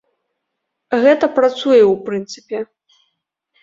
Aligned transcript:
Гэта 1.05 1.25
працуе 1.37 1.79
ў 1.85 1.93
прынцыпе. 2.11 2.67